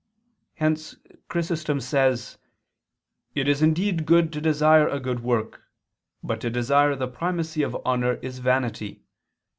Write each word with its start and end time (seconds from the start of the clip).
Hence 0.55 0.95
Chrysostom* 1.29 1.79
says: 1.79 2.39
"It 3.35 3.47
is 3.47 3.61
indeed 3.61 4.07
good 4.07 4.33
to 4.33 4.41
desire 4.41 4.87
a 4.87 4.99
good 4.99 5.19
work, 5.19 5.61
but 6.23 6.41
to 6.41 6.49
desire 6.49 6.95
the 6.95 7.07
primacy 7.07 7.61
of 7.61 7.77
honor 7.85 8.15
is 8.15 8.39
vanity. 8.39 9.03